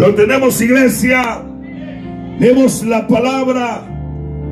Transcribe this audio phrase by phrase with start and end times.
[0.00, 1.42] Lo tenemos iglesia.
[2.38, 3.86] Vemos la palabra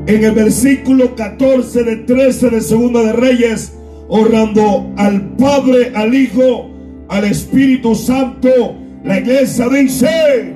[0.06, 3.72] en el versículo 14 de 13 de Segunda de Reyes,
[4.08, 6.68] orando al Padre, al Hijo,
[7.08, 8.76] al Espíritu Santo.
[9.04, 10.54] La iglesia dice,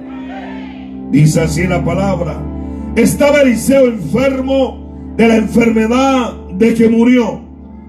[1.10, 2.36] dice así la palabra.
[2.94, 7.40] Estaba Eliseo enfermo de la enfermedad de que murió.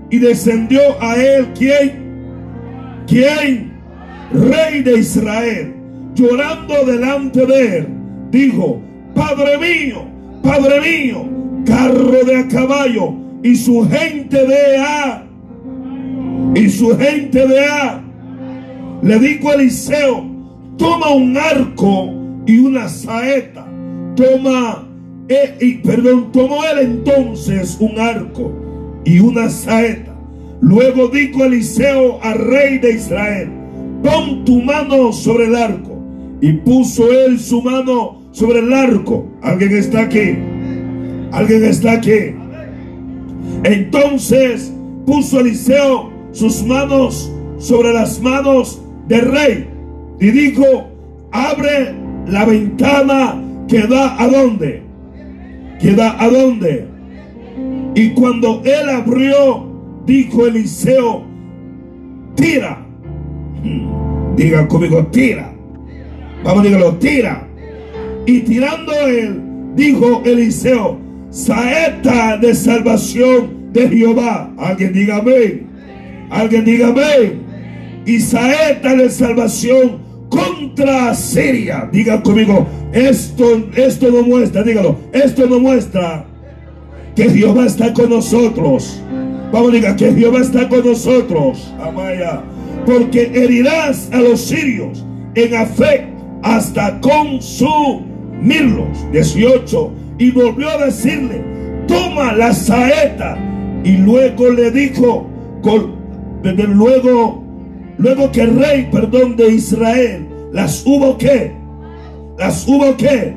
[0.10, 3.04] Y descendió a él, ¿quién?
[3.08, 3.74] ¿Quién?
[4.32, 5.83] Rey de Israel.
[6.16, 7.88] Llorando delante de él.
[8.32, 8.82] Dijo,
[9.14, 10.06] Padre mío,
[10.42, 11.26] Padre mío,
[11.66, 13.14] carro de a caballo
[13.44, 15.26] y su gente de A.
[16.56, 18.02] Y su gente de A.
[19.02, 20.26] Le dijo a Eliseo,
[20.78, 22.14] toma un arco
[22.46, 23.68] y una saeta.
[24.16, 24.88] Toma
[25.30, 28.52] eh, y perdón, tomó él entonces un arco
[29.06, 30.14] y una saeta.
[30.62, 33.50] Luego dijo Eliseo al rey de Israel,
[34.04, 35.93] pon tu mano sobre el arco.
[36.44, 39.26] Y puso él su mano sobre el arco.
[39.42, 40.38] ¿Alguien está aquí?
[41.32, 42.36] ¿Alguien está aquí?
[43.64, 44.74] Entonces
[45.06, 49.70] puso Eliseo sus manos sobre las manos del rey
[50.20, 50.66] y dijo,
[51.32, 51.96] abre
[52.28, 54.84] la ventana que da a dónde?
[55.80, 56.90] ¿Queda a dónde?
[57.96, 59.66] Y cuando él abrió,
[60.06, 61.24] dijo Eliseo,
[62.36, 62.86] tira.
[64.36, 65.53] Diga conmigo, tira.
[66.44, 67.48] Vamos a dígalo, tira.
[68.26, 69.42] Y tirando él,
[69.76, 74.54] dijo Eliseo, saeta de salvación de Jehová.
[74.58, 75.68] Alguien diga amén.
[76.30, 77.42] Alguien diga amén.
[78.06, 81.90] Y saeta de salvación contra Siria.
[81.92, 86.26] Diga conmigo, esto, esto no muestra, dígalo, esto no muestra
[87.16, 89.02] que Jehová está con nosotros.
[89.52, 91.74] Vamos, diga que Jehová está con nosotros.
[91.80, 92.42] Amaya.
[92.86, 96.13] Porque herirás a los sirios en Afec
[96.44, 99.12] hasta consumirlos.
[99.12, 99.92] 18.
[100.20, 101.42] Y volvió a decirle,
[101.88, 103.38] toma la saeta.
[103.84, 105.28] Y luego le dijo,
[106.44, 107.44] desde luego
[107.98, 111.52] Luego que el rey, perdón, de Israel las hubo que,
[112.38, 113.34] las hubo que,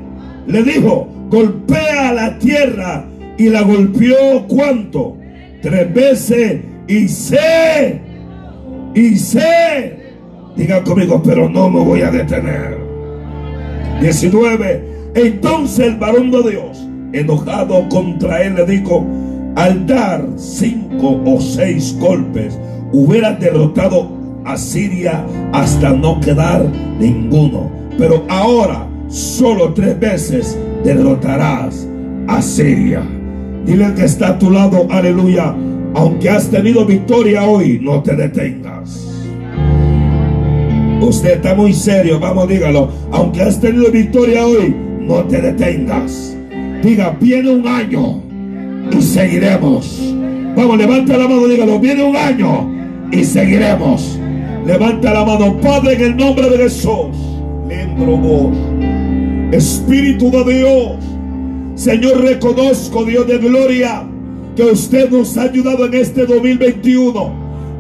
[0.47, 3.05] le dijo, golpea la tierra
[3.39, 5.17] y la golpeó cuánto?
[5.63, 8.01] Tres veces y sé,
[8.95, 9.97] y sé,
[10.57, 12.76] diga conmigo, pero no me voy a detener.
[14.01, 14.97] 19.
[15.15, 19.07] Entonces el varón de Dios, enojado contra él, le dijo,
[19.55, 22.59] al dar cinco o seis golpes,
[22.93, 24.11] hubiera derrotado
[24.45, 26.67] a Siria hasta no quedar
[26.99, 27.71] ninguno.
[27.99, 31.89] Pero ahora solo tres veces derrotarás
[32.29, 33.03] a Siria.
[33.65, 35.55] Dile que está a tu lado, aleluya.
[35.95, 39.06] Aunque has tenido victoria hoy, no te detengas.
[41.01, 42.89] Usted está muy serio, vamos, dígalo.
[43.13, 46.37] Aunque has tenido victoria hoy, no te detengas.
[46.83, 48.23] Diga, viene un año
[48.97, 50.15] y seguiremos.
[50.57, 52.71] Vamos, levanta la mano, dígalo, viene un año
[53.13, 54.19] y seguiremos.
[54.67, 57.09] Levanta la mano, Padre, en el nombre de Jesús.
[57.99, 58.57] Vos.
[59.53, 60.93] Espíritu de Dios.
[61.75, 64.05] Señor, reconozco, Dios de gloria,
[64.57, 67.33] que usted nos ha ayudado en este 2021.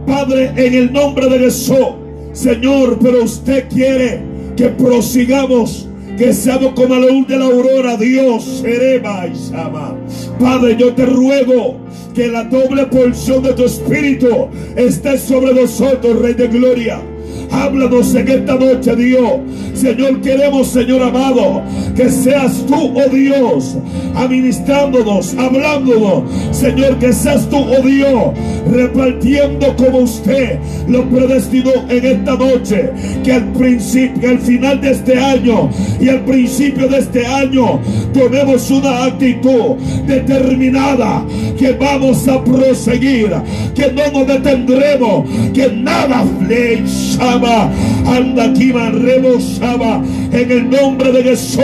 [0.06, 2.05] Padre, en el nombre de Jesús.
[2.36, 4.20] Señor, pero usted quiere
[4.58, 5.88] que prosigamos
[6.18, 9.96] que seamos como la luz de la aurora, Dios, serema y llama.
[10.38, 11.78] Padre, yo te ruego
[12.14, 17.00] que la doble porción de tu espíritu esté sobre nosotros, Rey de Gloria.
[17.50, 19.32] Háblanos en esta noche, Dios.
[19.72, 21.62] Señor, queremos, Señor amado,
[21.96, 23.76] que seas tú, oh Dios,
[24.14, 26.24] administrándonos, hablándonos.
[26.52, 28.34] Señor, que seas tú, oh Dios,
[28.70, 30.58] repartiendo como usted
[30.88, 32.90] lo predestinó en esta noche.
[33.24, 37.80] Que al principio, al final de este año y al principio de este año,
[38.12, 41.24] tomemos una actitud determinada
[41.58, 43.30] que vamos a proseguir,
[43.74, 46.76] que no nos detendremos, que nada flecha
[48.06, 51.62] anda aquí, rebosaba en el nombre de Jesús.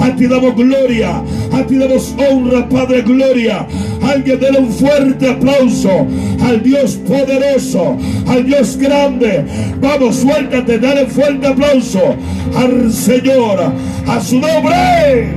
[0.00, 1.22] A ti damos gloria,
[1.52, 3.66] a ti damos honra, Padre, gloria.
[4.02, 6.06] Alguien déle un fuerte aplauso
[6.44, 9.44] al Dios poderoso, al Dios grande.
[9.80, 12.16] Vamos, suéltate, dale fuerte aplauso
[12.56, 13.72] al Señor,
[14.06, 15.28] a su nombre.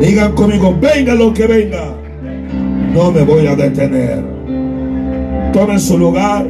[0.00, 1.94] Digan conmigo, venga lo que venga.
[2.92, 4.22] No me voy a detener.
[5.52, 6.46] Tome su lugar.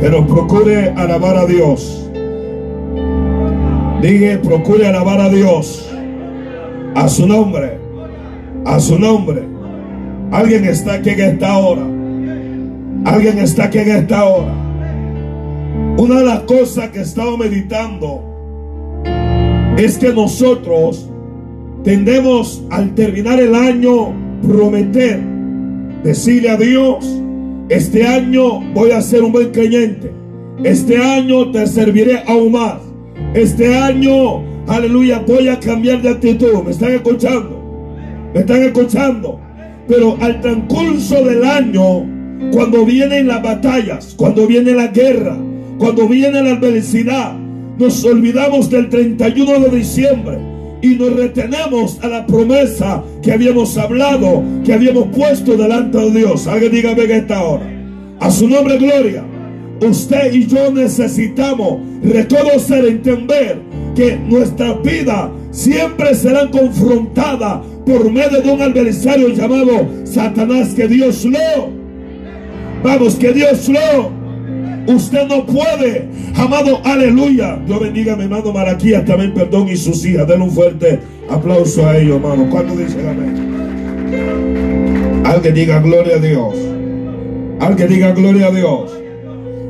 [0.00, 2.03] Pero procure alabar a Dios.
[4.04, 5.90] Dije, procure alabar a Dios.
[6.94, 7.78] A su nombre.
[8.66, 9.44] A su nombre.
[10.30, 11.86] Alguien está aquí en esta hora.
[13.06, 14.52] Alguien está aquí en esta hora.
[15.96, 18.22] Una de las cosas que he estado meditando
[19.78, 21.08] es que nosotros
[21.82, 24.12] tendemos al terminar el año
[24.46, 25.18] prometer,
[26.02, 27.22] decirle a Dios,
[27.70, 30.12] este año voy a ser un buen creyente,
[30.62, 32.93] este año te serviré aún más,
[33.34, 37.60] este año, aleluya, voy a cambiar de actitud, me están escuchando,
[38.32, 39.40] me están escuchando,
[39.88, 42.06] pero al transcurso del año,
[42.52, 45.36] cuando vienen las batallas, cuando viene la guerra,
[45.78, 47.36] cuando viene la adversidad,
[47.76, 50.38] nos olvidamos del 31 de diciembre
[50.80, 56.46] y nos retenemos a la promesa que habíamos hablado, que habíamos puesto delante de Dios.
[56.46, 57.66] Alguien dígame en esta hora.
[58.20, 59.24] A su nombre, gloria.
[59.80, 63.58] Usted y yo necesitamos reconocer, entender
[63.94, 71.24] que nuestra vida siempre será confrontada por medio de un adversario llamado Satanás, que Dios
[71.24, 71.70] lo.
[72.82, 74.24] Vamos, que Dios lo
[74.86, 77.58] Usted no puede, amado, aleluya.
[77.66, 80.28] Dios bendiga a mi hermano Maraquías, también perdón, y sus hijas.
[80.28, 81.00] Den un fuerte
[81.30, 82.50] aplauso a ellos, hermano.
[82.50, 83.54] ¿Cuándo dicen amén?
[85.24, 86.54] Alguien diga gloria a Dios.
[87.60, 88.92] Alguien diga gloria a Dios.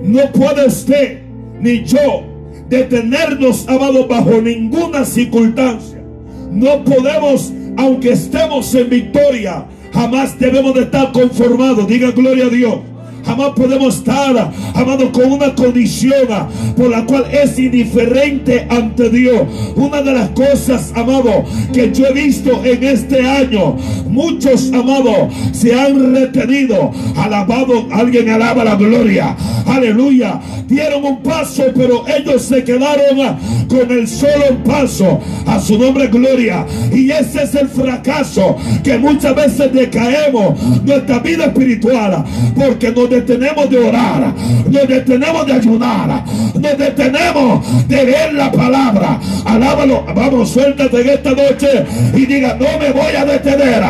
[0.02, 1.18] No puede usted
[1.60, 2.24] ni yo
[2.68, 6.02] detenernos, amado, bajo ninguna circunstancia.
[6.50, 11.86] No podemos, aunque estemos en victoria, jamás debemos de estar conformados.
[11.86, 12.78] Diga gloria a Dios.
[13.24, 16.28] Jamás podemos estar, amado, con una condición
[16.76, 19.42] por la cual es indiferente ante Dios.
[19.76, 23.76] Una de las cosas, amado, que yo he visto en este año,
[24.08, 26.90] muchos, amado, se han retenido.
[27.16, 29.36] Alabado, alguien alaba la gloria.
[29.66, 30.40] Aleluya.
[30.68, 33.38] Dieron un paso, pero ellos se quedaron
[33.68, 35.20] con el solo paso.
[35.46, 36.66] A su nombre, gloria.
[36.92, 42.24] Y ese es el fracaso que muchas veces decaemos nuestra vida espiritual
[42.54, 44.34] porque nos detenemos de orar,
[44.66, 46.24] nos detenemos de ayunar,
[46.54, 49.20] nos detenemos de ver la palabra.
[49.44, 51.84] Alábalo, vamos, suéltate en esta noche
[52.14, 53.82] y diga, no me voy a detener.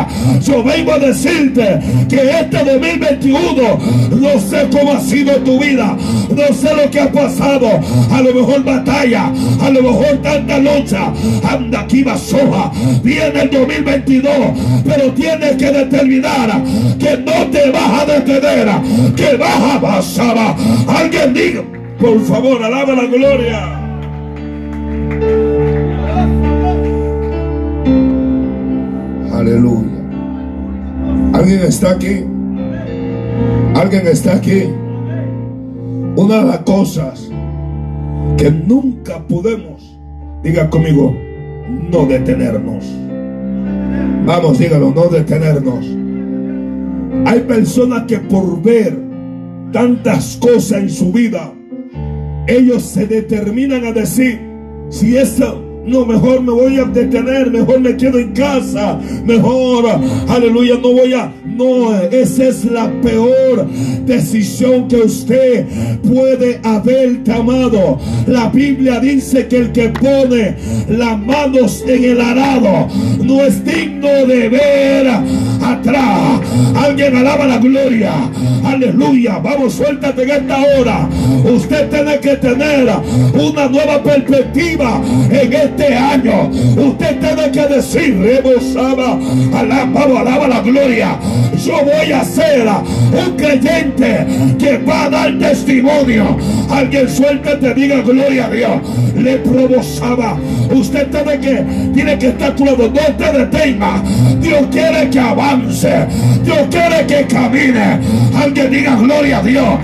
[0.43, 3.79] Yo vengo a decirte que este 2021
[4.21, 5.97] no sé cómo ha sido tu vida,
[6.31, 7.69] no sé lo que ha pasado,
[8.11, 9.31] a lo mejor batalla,
[9.63, 11.13] a lo mejor tanta lucha,
[11.49, 12.73] anda aquí va soja,
[13.03, 14.33] viene el 2022,
[14.85, 16.63] pero tienes que determinar
[16.99, 18.69] que no te vas a detener,
[19.15, 20.57] que baja, basaba.
[20.89, 21.63] Alguien diga,
[21.99, 23.81] por favor, alaba la gloria.
[29.33, 29.95] Aleluya.
[31.33, 32.25] ¿Alguien está aquí?
[33.75, 34.65] ¿Alguien está aquí?
[36.17, 37.29] Una de las cosas
[38.37, 39.99] que nunca podemos,
[40.43, 41.15] diga conmigo,
[41.91, 42.85] no detenernos.
[44.25, 45.85] Vamos, dígalo, no detenernos.
[47.27, 49.04] Hay personas que por ver
[49.75, 51.53] tantas cosas en su vida,
[52.47, 54.41] ellos se determinan a decir,
[54.89, 59.85] si eso no, mejor me voy a detener, mejor me quedo en casa, mejor,
[60.29, 63.67] aleluya, no voy a, no, esa es la peor
[64.07, 65.67] decisión que usted
[66.03, 67.99] puede haber tomado.
[68.27, 70.57] La Biblia dice que el que pone
[70.89, 72.89] las manos en el arado
[73.23, 75.07] no es digno de ver
[75.63, 76.41] atrás.
[76.77, 78.13] Alguien alaba la gloria.
[78.65, 79.39] Aleluya.
[79.39, 81.09] Vamos, suéltate en esta hora.
[81.45, 82.89] Usted tiene que tener
[83.35, 85.01] una nueva perspectiva
[85.31, 86.51] en este año.
[86.77, 89.19] Usted tiene que decir, rebosaba,
[89.55, 91.19] alaba, alaba la gloria.
[91.65, 94.27] Yo voy a ser un creyente
[94.59, 96.37] que va a dar testimonio.
[96.71, 98.83] Alguien suéltate, diga gloria a Dios.
[99.17, 100.39] Le provocaba.
[100.71, 104.03] Usted tiene que, tiene que estar claro, no te detenga.
[104.41, 106.07] Dios quiere que avance.
[106.45, 108.01] Dios quiere que camine.
[108.35, 109.79] Alguien diga gloria a Dios.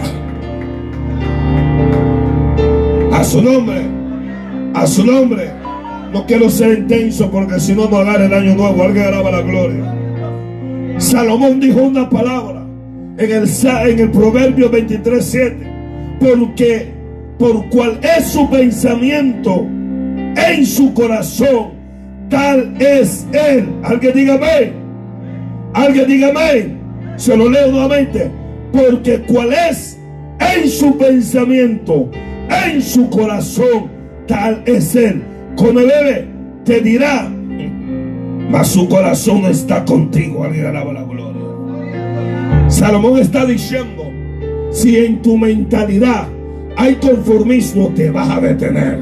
[3.12, 3.82] A su nombre.
[4.74, 5.50] A su nombre.
[6.12, 8.82] No quiero ser intenso porque si no no agarra el año nuevo.
[8.82, 9.99] Alguien graba la gloria.
[11.00, 12.62] Salomón dijo una palabra
[13.16, 13.48] en el,
[13.88, 15.56] en el Proverbio 23, 7.
[16.20, 16.88] Porque
[17.38, 19.66] por cual es su pensamiento
[20.36, 21.70] en su corazón,
[22.28, 23.70] tal es él.
[23.82, 24.74] Alguien diga amén.
[25.72, 26.78] Alguien diga amén.
[27.16, 28.30] Se lo leo nuevamente.
[28.70, 29.98] Porque cual es
[30.38, 32.10] en su pensamiento,
[32.66, 33.90] en su corazón,
[34.26, 35.22] tal es él.
[35.56, 36.28] Come bebe,
[36.64, 37.30] te dirá,
[38.50, 40.44] mas su corazón está contigo.
[40.44, 41.40] Alguien alaba la gloria.
[42.68, 44.10] Salomón está diciendo,
[44.70, 46.28] si en tu mentalidad
[46.76, 48.98] hay conformismo, te vas a detener.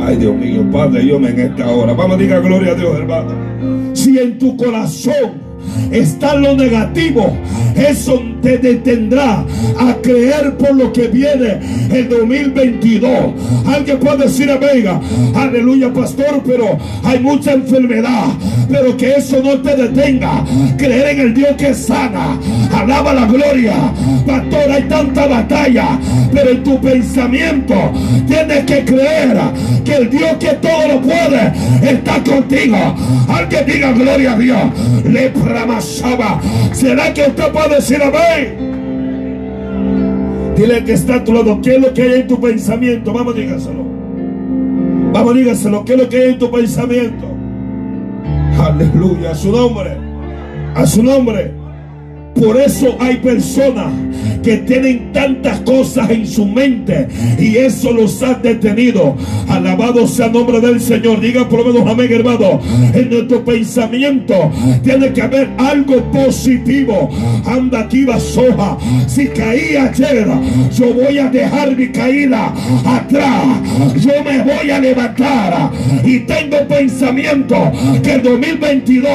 [0.00, 1.92] Ay, Dios mío, Padre, yo me en esta hora.
[1.92, 3.94] Vamos a diga gloria a Dios, hermano.
[3.94, 5.40] Si en tu corazón
[5.90, 7.36] está lo negativo,
[7.76, 9.44] eso te detendrá
[9.78, 11.58] a creer por lo que viene
[11.90, 13.12] el 2022.
[13.66, 15.00] Alguien puede decir, amiga,
[15.34, 18.26] aleluya, pastor, pero hay mucha enfermedad,
[18.68, 20.44] pero que eso no te detenga.
[20.76, 22.38] Creer en el Dios que sana,
[22.74, 23.74] alaba la gloria.
[24.26, 25.98] Pastor, hay tanta batalla,
[26.32, 27.74] pero en tu pensamiento
[28.26, 29.38] tienes que creer
[29.84, 32.76] que el Dios que todo lo puede está contigo.
[33.28, 34.60] Alguien diga gloria a Dios.
[35.04, 36.40] Le pramasaba.
[36.72, 38.29] ¿Será que usted puede decir amén?
[40.56, 41.60] Dile que está a tu lado.
[41.62, 43.12] ¿Qué es lo que hay en tu pensamiento?
[43.12, 43.84] Vamos, dígaselo.
[45.12, 45.84] Vamos, dígaselo.
[45.84, 47.26] ¿Qué es lo que hay en tu pensamiento?
[48.58, 49.30] Aleluya.
[49.30, 49.96] A su nombre.
[50.74, 51.59] A su nombre.
[52.40, 53.92] Por eso hay personas
[54.42, 57.06] que tienen tantas cosas en su mente
[57.38, 59.14] y eso los ha detenido.
[59.46, 61.20] Alabado sea el nombre del Señor.
[61.20, 62.58] Diga por lo menos amén, hermano.
[62.94, 64.50] En nuestro pensamiento
[64.82, 67.10] tiene que haber algo positivo.
[67.44, 68.78] Anda aquí, soja.
[69.06, 70.26] Si caí ayer,
[70.72, 72.54] yo voy a dejar mi caída
[72.86, 73.44] atrás.
[74.00, 75.70] Yo me voy a levantar
[76.04, 77.70] y tengo pensamiento
[78.02, 79.12] que el 2022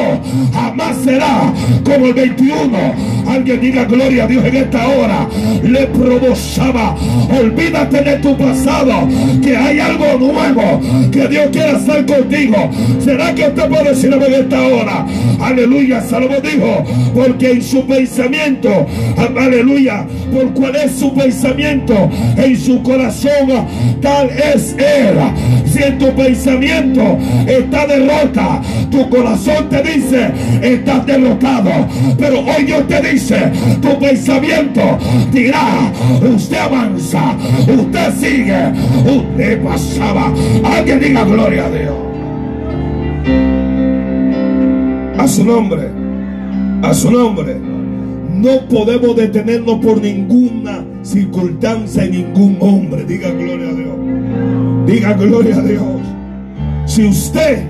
[0.54, 1.52] jamás será
[1.84, 5.28] como el 21 Alguien diga gloria a Dios en esta hora.
[5.64, 6.96] Le provocaba.
[7.40, 9.08] Olvídate de tu pasado.
[9.42, 10.82] Que hay algo nuevo
[11.12, 12.70] que Dios quiere hacer contigo.
[13.04, 15.06] ¿Será que usted puede decirlo en esta hora?
[15.40, 16.02] Aleluya.
[16.02, 16.84] Salomón dijo.
[17.14, 18.86] Porque en su pensamiento.
[19.18, 20.06] Aleluya.
[20.34, 22.10] Por cuál es su pensamiento.
[22.38, 23.68] En su corazón.
[24.02, 25.18] Tal es él.
[25.66, 27.18] Si en tu pensamiento
[27.48, 28.62] está derrota.
[28.90, 30.32] Tu corazón te dice.
[30.62, 31.72] Estás derrotado.
[32.18, 34.82] Pero hoy Dios te dice, tu pensamiento
[35.32, 38.72] dirá, usted avanza, usted sigue,
[39.06, 40.34] usted pasaba.
[40.64, 41.96] Alguien diga gloria a Dios.
[45.18, 45.90] A su nombre,
[46.82, 47.58] a su nombre.
[48.36, 53.06] No podemos detenernos por ninguna circunstancia y ningún hombre.
[53.06, 54.86] Diga gloria a Dios.
[54.86, 55.84] Diga gloria a Dios.
[56.86, 57.64] Si usted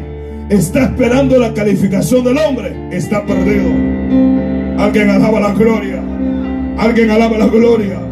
[0.49, 4.54] está esperando la calificación del hombre, está perdido.
[4.77, 6.03] Alguien alaba la gloria.
[6.77, 8.04] Alguien alaba la gloria.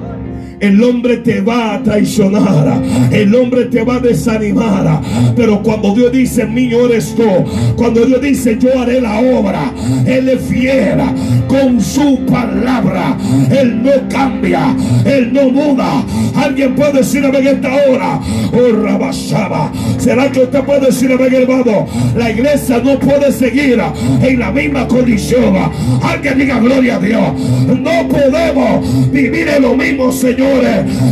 [0.63, 2.81] El hombre te va a traicionar.
[3.11, 5.01] El hombre te va a desanimar.
[5.35, 7.27] Pero cuando Dios dice, mío eres tú.
[7.75, 9.73] Cuando Dios dice, yo haré la obra.
[10.05, 11.01] Él es fiel
[11.49, 13.17] con su palabra.
[13.51, 14.73] Él no cambia.
[15.03, 16.01] Él no muda.
[16.33, 18.21] Alguien puede decir en esta hora.
[18.53, 19.69] Oh, Rabasaba.
[19.97, 21.87] ¿Será que usted puede decir amén, hermano?
[22.15, 23.81] La iglesia no puede seguir
[24.21, 25.57] en la misma condición.
[26.01, 27.33] Alguien diga gloria a Dios.
[27.67, 30.52] No podemos vivir en lo mismo, Señor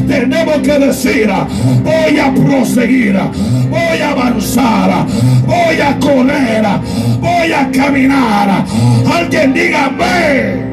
[0.07, 1.29] tenemos que decir,
[1.83, 3.15] voy a proseguir,
[3.69, 5.05] voy a avanzar,
[5.45, 6.65] voy a correr,
[7.19, 8.65] voy a caminar.
[9.11, 10.71] Alguien dígame.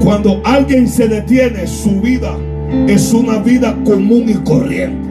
[0.00, 2.36] Cuando alguien se detiene, su vida
[2.88, 5.08] es una vida común y corriente.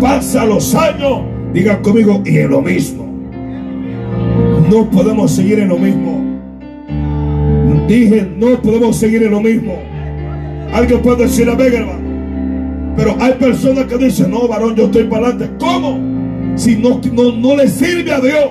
[0.00, 1.22] Pasa los años,
[1.52, 3.06] diga conmigo, y en lo mismo.
[4.70, 6.19] No podemos seguir en lo mismo.
[7.88, 9.76] Dije, no podemos seguir en lo mismo.
[10.72, 12.10] Alguien puede decir amén, hermano.
[12.96, 15.54] Pero hay personas que dicen, no, varón, yo estoy para adelante.
[15.58, 15.98] ¿Cómo?
[16.56, 18.50] Si no, no, no le sirve a Dios.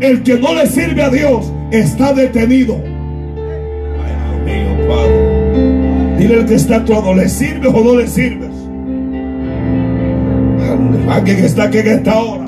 [0.00, 2.80] El que no le sirve a Dios está detenido.
[4.04, 6.16] Ay, Dios Padre.
[6.18, 8.50] Dile al que está actuando, ¿le sirves o no le sirves?
[11.08, 12.41] Alguien que está aquí en esta hora.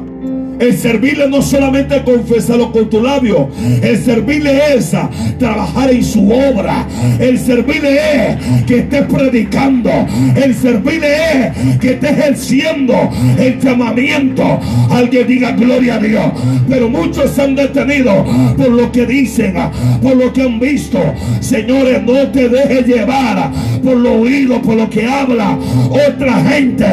[0.58, 3.48] El servirle no solamente confesarlo con tu labio.
[3.82, 4.92] El servirle es
[5.38, 6.86] trabajar en su obra.
[7.18, 9.90] El servirle es que estés predicando.
[10.36, 12.94] El servirle es que estés ejerciendo
[13.38, 14.60] el llamamiento.
[14.90, 16.32] Alguien diga gloria a Dios.
[16.68, 18.24] Pero muchos se han detenido
[18.56, 19.54] por lo que dicen,
[20.02, 21.00] por lo que han visto.
[21.40, 23.50] Señores, no te dejes llevar
[23.84, 25.58] por lo oído, por lo que habla
[25.90, 26.86] otra gente,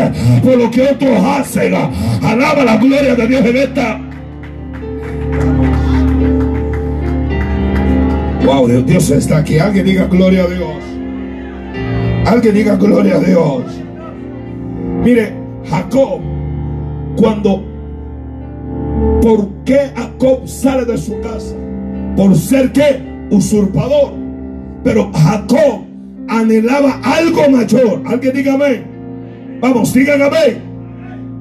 [0.44, 1.74] por lo que otros hacen.
[2.22, 3.44] Alaba la gloria de Dios
[8.46, 9.60] Wow, Dios está aquí.
[9.60, 10.84] Alguien diga gloria a Dios.
[12.26, 13.64] Alguien diga gloria a Dios.
[15.04, 15.34] Mire,
[15.70, 16.20] Jacob,
[17.16, 17.64] cuando,
[19.22, 21.56] ¿por qué Jacob sale de su casa?
[22.16, 24.14] Por ser que usurpador.
[24.84, 25.91] Pero Jacob
[26.28, 28.02] anhelaba algo mayor.
[28.06, 29.60] Alguien diga amén.
[29.60, 30.62] Vamos, digan amén.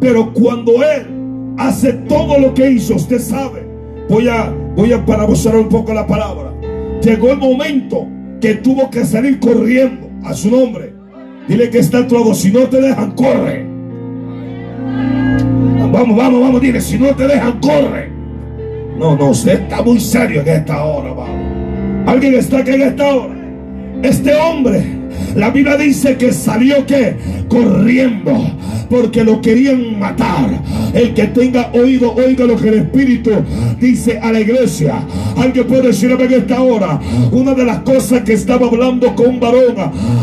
[0.00, 1.06] Pero cuando él
[1.58, 3.66] hace todo lo que hizo, usted sabe.
[4.08, 6.52] Voy a, voy a parabosar un poco la palabra.
[7.02, 8.06] Llegó el momento
[8.40, 10.92] que tuvo que salir corriendo a su nombre.
[11.48, 12.34] Dile que está todo.
[12.34, 13.66] Si no te dejan, corre.
[15.92, 16.80] Vamos, vamos, vamos, dile.
[16.80, 18.10] Si no te dejan, corre.
[18.98, 21.10] No, no, usted está muy serio en esta hora.
[22.06, 23.39] ¿Alguien está aquí en esta hora?
[24.02, 24.82] Este hombre,
[25.34, 27.16] la Biblia dice que salió que
[27.48, 28.32] corriendo
[28.90, 30.60] porque lo querían matar.
[30.92, 33.30] El que tenga oído, oiga lo que el Espíritu
[33.80, 35.06] dice a la iglesia.
[35.36, 37.00] Alguien puede decirme en esta hora,
[37.30, 39.76] una de las cosas que estaba hablando con un varón,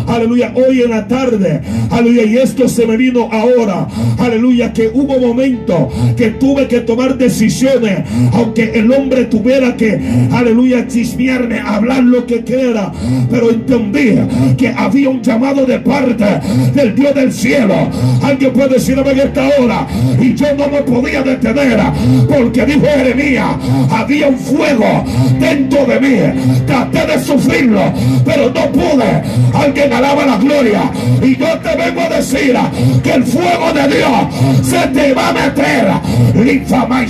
[0.07, 5.17] aleluya, hoy en la tarde, aleluya, y esto se me vino ahora, aleluya, que hubo
[5.19, 8.03] momentos que tuve que tomar decisiones,
[8.33, 9.99] aunque el hombre tuviera que,
[10.31, 12.91] aleluya, chismearme, hablar lo que quiera,
[13.31, 14.17] pero entendí
[14.57, 16.25] que había un llamado de parte
[16.73, 17.75] del Dios del cielo.
[18.23, 19.87] Alguien puede decirme en esta hora,
[20.19, 21.79] y yo no me podía detener,
[22.27, 23.55] porque dijo Jeremías,
[23.89, 25.03] había un fuego
[25.39, 26.63] dentro de mí.
[26.65, 27.81] Traté de sufrirlo,
[28.23, 29.23] pero no pude.
[29.53, 30.91] Alguien alaba la gloria.
[31.21, 32.55] Y yo te vengo a decir
[33.03, 35.87] que el fuego de Dios se te va a meter.
[36.35, 37.07] Linfama y.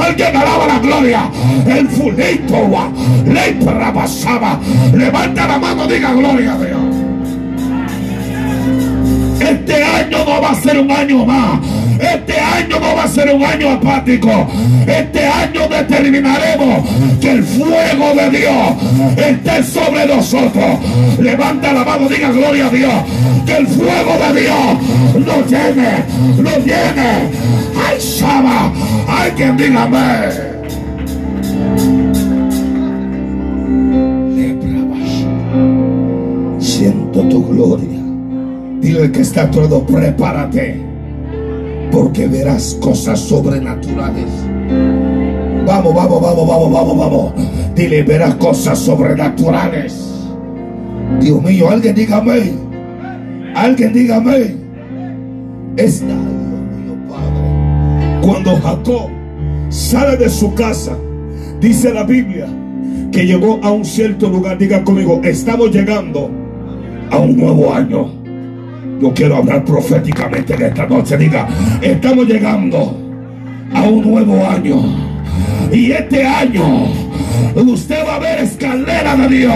[0.00, 1.30] Alguien alaba la gloria.
[1.66, 2.90] El fulito,
[3.26, 4.58] lepra pasaba.
[4.92, 6.56] Levanta la mano, diga gloria
[9.66, 11.58] Este año no va a ser un año más.
[11.98, 14.46] Este año no va a ser un año apático.
[14.86, 16.86] Este año determinaremos
[17.18, 20.78] que el fuego de Dios esté sobre nosotros.
[21.18, 22.92] Levanta la mano, diga gloria a Dios.
[23.46, 26.04] Que el fuego de Dios nos llene,
[26.36, 27.30] nos llene.
[27.88, 28.70] Ay, Shaba,
[29.08, 30.54] alguien dígame.
[36.58, 37.93] Siento tu gloria.
[38.84, 40.78] Dile que está todo, prepárate
[41.90, 44.26] porque verás cosas sobrenaturales.
[45.66, 47.32] Vamos, vamos, vamos, vamos, vamos, vamos.
[47.74, 49.96] Dile, verás cosas sobrenaturales.
[51.18, 52.52] Dios mío, alguien dígame.
[53.54, 54.54] Alguien dígame.
[55.78, 58.20] Está, Dios mío, Padre.
[58.20, 59.08] Cuando Jacob
[59.70, 60.94] sale de su casa,
[61.58, 62.48] dice la Biblia
[63.10, 64.58] que llegó a un cierto lugar.
[64.58, 66.30] Diga conmigo, estamos llegando
[67.10, 68.23] a un nuevo año.
[69.04, 71.18] Yo quiero hablar proféticamente en esta noche.
[71.18, 71.46] Diga,
[71.82, 72.98] estamos llegando
[73.74, 74.80] a un nuevo año.
[75.70, 76.86] Y este año
[77.74, 79.54] usted va a ver escalera de Dios.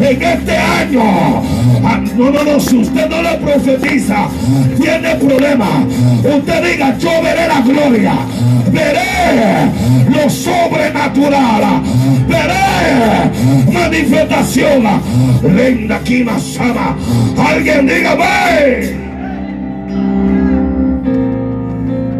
[0.00, 1.02] En este año,
[1.84, 4.28] ah, no, no, no, si usted no lo profetiza,
[4.80, 5.84] tiene problema.
[6.24, 8.14] Usted diga, yo veré la gloria,
[8.70, 9.70] veré
[10.08, 11.82] lo sobrenatural,
[12.28, 14.82] veré manifestación.
[15.42, 16.96] Lenda aquí sama.
[17.36, 18.96] Alguien diga, ve.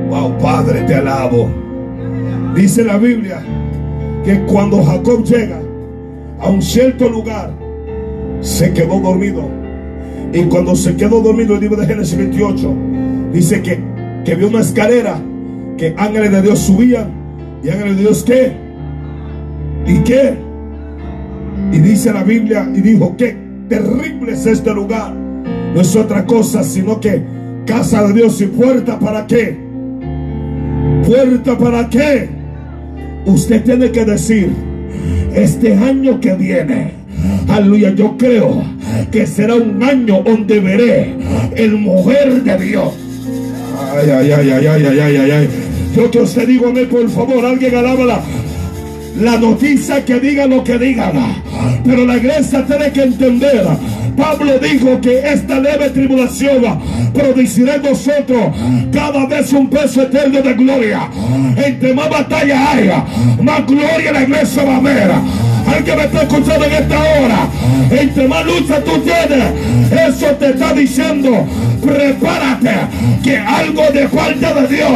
[0.09, 1.51] Wow, Padre, te alabo.
[2.55, 3.43] Dice la Biblia
[4.25, 5.61] que cuando Jacob llega
[6.41, 7.53] a un cierto lugar,
[8.41, 9.49] se quedó dormido.
[10.33, 12.75] Y cuando se quedó dormido, el libro de Génesis 28
[13.33, 13.81] dice que,
[14.25, 15.21] que vio una escalera
[15.77, 17.11] que ángeles de Dios subían.
[17.63, 18.53] ¿Y ángeles de Dios qué?
[19.87, 20.35] ¿Y qué?
[21.73, 23.37] Y dice la Biblia y dijo, qué
[23.69, 25.15] terrible es este lugar.
[25.15, 27.23] No es otra cosa sino que
[27.67, 29.57] casa de Dios y puerta para qué.
[31.07, 32.42] Puerta para qué
[33.25, 34.51] Usted tiene que decir,
[35.35, 36.93] este año que viene,
[37.49, 38.63] aleluya, yo creo
[39.11, 41.15] que será un año donde veré
[41.57, 42.95] el mover de Dios.
[43.95, 45.49] Ay, ay, ay, ay, ay, ay, ay, ay.
[45.95, 48.21] Yo que usted dígame, por favor, alguien alábala.
[49.21, 51.13] La noticia que diga lo que diga.
[51.85, 53.67] Pero la iglesia tiene que entender
[54.17, 56.63] Pablo dijo que esta leve tribulación
[57.13, 58.55] producirá en nosotros
[58.93, 61.09] cada vez un peso eterno de gloria.
[61.57, 63.05] Entre más batalla haya,
[63.41, 65.11] más gloria la iglesia va a ver.
[65.67, 67.49] Alguien me está escuchando en esta hora.
[67.91, 71.47] Entre más lucha tú tienes, eso te está diciendo,
[71.85, 72.75] prepárate,
[73.23, 74.93] que algo de falta de Dios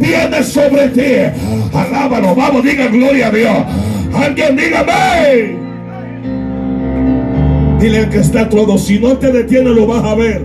[0.00, 1.38] viene sobre ti.
[1.72, 3.58] Alábalo, vamos, diga gloria a Dios.
[4.14, 5.65] Alguien dígame.
[7.86, 10.44] Dile al que está todo, si no te detiene lo vas a ver.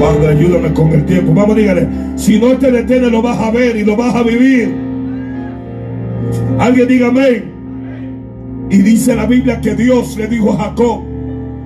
[0.00, 1.34] Padre, ayúdame con el tiempo.
[1.34, 1.86] Vamos, dígale,
[2.16, 4.74] si no te detiene lo vas a ver y lo vas a vivir.
[6.58, 7.44] Alguien diga amén.
[8.70, 11.02] Y dice la Biblia que Dios le dijo a Jacob,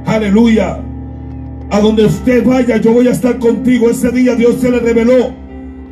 [0.05, 0.81] aleluya,
[1.71, 3.89] a donde usted vaya yo voy a estar contigo.
[3.89, 5.33] Ese día Dios se le reveló.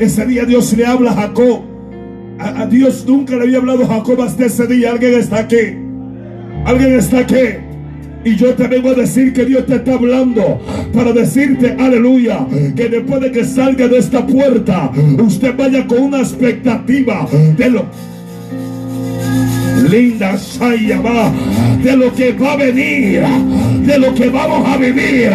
[0.00, 1.60] Ese día Dios le habla a Jacob.
[2.40, 4.90] A, a Dios nunca le había hablado a Jacob hasta ese día.
[4.90, 5.78] Alguien está aquí.
[6.64, 7.70] Alguien está aquí.
[8.24, 10.60] Y yo te vengo a decir que Dios te está hablando
[10.92, 16.20] para decirte, aleluya, que después de que salga de esta puerta, usted vaya con una
[16.20, 17.86] expectativa de lo
[19.88, 20.36] linda
[21.04, 21.32] va
[21.82, 23.22] de lo que va a venir,
[23.84, 25.30] de lo que vamos a vivir.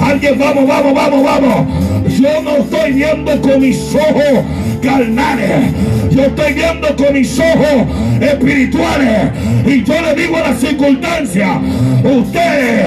[0.00, 2.18] Alguien, vamos, vamos, vamos, vamos.
[2.18, 4.44] Yo no estoy viendo con mis ojos
[4.84, 5.72] carnales.
[6.10, 7.88] Yo estoy viendo con mis ojos
[8.20, 9.30] espirituales.
[9.66, 11.60] Y yo le digo a la circunstancia,
[12.04, 12.84] usted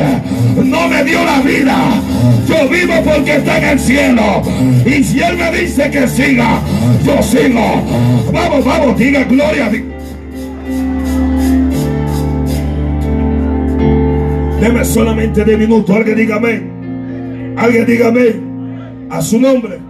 [0.63, 1.77] no me dio la vida.
[2.47, 4.41] Yo vivo porque está en el cielo.
[4.86, 6.62] Y si Él me dice que siga,
[7.03, 7.83] yo sigo.
[8.31, 9.69] Vamos, vamos, diga gloria.
[14.62, 15.95] Deme solamente de minutos.
[15.95, 16.62] Alguien dígame.
[17.57, 18.47] Alguien dígame.
[19.10, 19.87] A su nombre.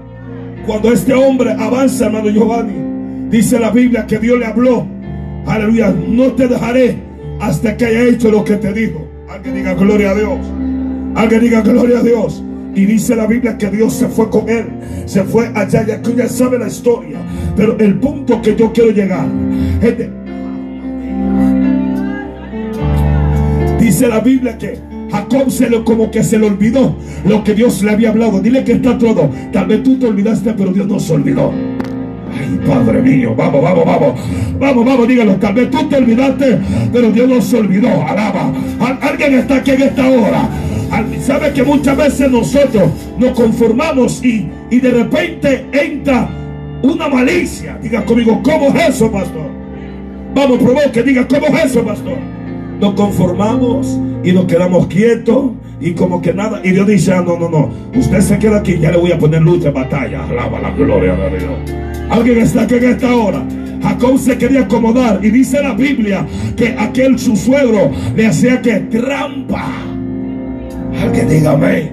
[0.67, 4.86] Cuando este hombre avanza, hermano Giovanni, dice la Biblia que Dios le habló.
[5.45, 5.95] Aleluya.
[6.08, 6.97] No te dejaré
[7.39, 9.08] hasta que haya hecho lo que te dijo.
[9.30, 10.39] Alguien diga gloria a Dios.
[11.15, 12.43] Alguien diga gloria a Dios.
[12.75, 14.65] Y dice la Biblia que Dios se fue con él.
[15.06, 15.86] Se fue allá.
[15.86, 17.19] Ya que ya sabe la historia.
[17.56, 19.25] Pero el punto que yo quiero llegar
[19.82, 20.12] es de,
[23.80, 24.77] Dice la Biblia que
[25.11, 28.41] Jacob se lo como que se le olvidó lo que Dios le había hablado.
[28.41, 29.29] Dile que está todo.
[29.51, 31.51] Tal vez tú te olvidaste, pero Dios no se olvidó.
[32.33, 34.19] Ay, Padre mío, vamos, vamos, vamos.
[34.59, 35.35] Vamos, vamos, dígalo.
[35.35, 36.59] Tal vez tú te olvidaste,
[36.91, 37.89] pero Dios no se olvidó.
[38.05, 38.51] Alaba.
[39.01, 40.49] Alguien está aquí en esta hora.
[41.21, 46.29] Sabe que muchas veces nosotros nos conformamos y, y de repente entra
[46.81, 47.77] una malicia.
[47.81, 49.49] Diga conmigo, ¿cómo es eso, pastor?
[50.33, 52.37] Vamos, provoque, diga, ¿cómo es eso, pastor?
[52.79, 56.61] Nos conformamos y nos quedamos quietos y como que nada.
[56.63, 59.17] Y Dios dice, ah, no, no, no, usted se queda aquí, ya le voy a
[59.17, 60.25] poner lucha, batalla.
[60.25, 61.51] Alaba la gloria de Dios.
[62.09, 63.43] Alguien está aquí en esta hora.
[63.81, 68.79] Jacob se quería acomodar y dice la Biblia que aquel su suegro le hacía que
[68.79, 69.65] trampa.
[71.01, 71.91] Alguien dígame,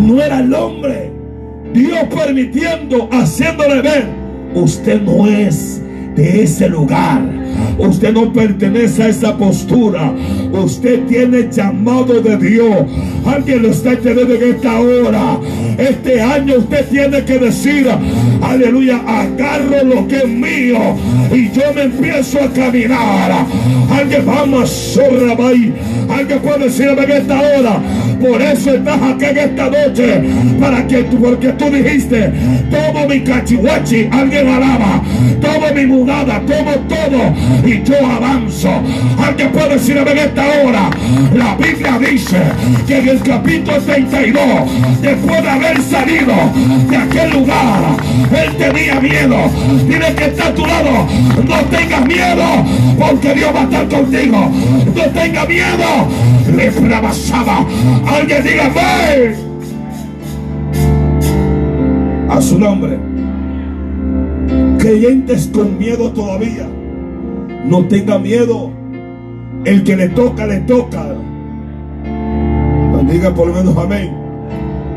[0.00, 1.10] no era el hombre.
[1.74, 4.06] Dios permitiendo, haciéndole ver,
[4.54, 5.82] usted no es
[6.16, 7.39] de ese lugar.
[7.78, 10.12] Usted no pertenece a esa postura.
[10.52, 12.86] Usted tiene llamado de Dios.
[13.24, 15.38] Alguien lo está entendiendo en esta hora.
[15.78, 17.88] Este año usted tiene que decir,
[18.42, 20.78] aleluya, agarro lo que es mío
[21.32, 23.46] y yo me empiezo a caminar.
[23.90, 24.98] Alguien vamos,
[25.38, 25.74] ahí.
[26.08, 27.80] Alguien puede decirme en esta hora.
[28.20, 30.22] Por eso estás aquí en esta noche.
[30.60, 32.32] Para que tú, porque tú dijiste,
[32.70, 34.08] tomo mi cachihuachi.
[34.12, 35.02] Alguien alaba.
[35.40, 36.40] Tomo mi mudada.
[36.40, 37.34] Tomo todo.
[37.66, 38.70] Y yo avanzo.
[39.18, 40.90] Alguien puede decirme en esta hora.
[41.34, 42.38] La Biblia dice
[42.86, 44.42] que en el capítulo 32,
[45.00, 46.34] después de haber salido
[46.88, 47.96] de aquel lugar,
[48.36, 49.36] él tenía miedo.
[49.88, 51.06] Dile que está a tu lado.
[51.48, 52.44] No tengas miedo.
[52.98, 54.50] Porque Dios va a estar contigo.
[54.94, 56.08] No tenga miedo.
[56.54, 57.64] Le frabasaba.
[58.10, 58.72] Alguien diga
[62.28, 62.98] A su nombre.
[64.78, 66.66] Creyentes con miedo todavía.
[67.66, 68.72] No tenga miedo.
[69.64, 71.14] El que le toca, le toca.
[73.10, 74.12] Diga por lo menos amén.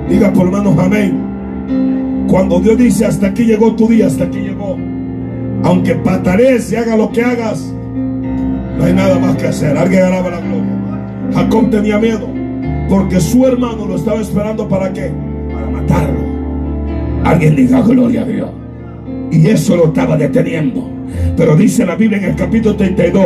[0.10, 2.26] Diga por lo menos amén.
[2.28, 4.78] Cuando Dios dice hasta aquí llegó tu día, hasta aquí llegó.
[5.64, 7.74] Aunque patarees y haga lo que hagas,
[8.78, 9.78] no hay nada más que hacer.
[9.78, 11.32] Alguien alaba la gloria.
[11.34, 12.33] Jacob tenía miedo
[12.90, 15.12] porque su hermano lo estaba esperando para qué?
[15.52, 16.20] Para matarlo.
[17.24, 18.50] Alguien diga gloria a Dios.
[19.32, 20.90] Y eso lo estaba deteniendo.
[21.36, 23.26] Pero dice la Biblia en el capítulo 32,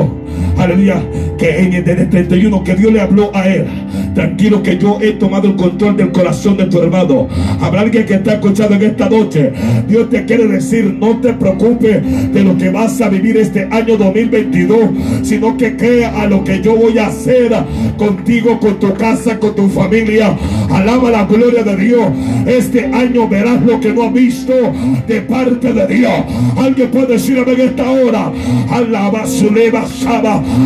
[0.57, 1.01] aleluya,
[1.37, 3.65] que en el 31 que Dios le habló a él.
[4.17, 7.27] Tranquilo que yo he tomado el control del corazón de tu hermano.
[7.61, 9.53] Habrá alguien que está escuchando en esta noche.
[9.87, 13.95] Dios te quiere decir, no te preocupes de lo que vas a vivir este año
[13.95, 14.79] 2022,
[15.21, 17.53] sino que crea a lo que yo voy a hacer
[17.95, 20.35] contigo, con tu casa, con tu familia.
[20.71, 22.07] Alaba la gloria de Dios.
[22.47, 24.53] Este año verás lo que no has visto
[25.07, 26.23] de parte de Dios.
[26.57, 28.31] Alguien puede decir en esta hora,
[28.71, 29.85] alaba su leva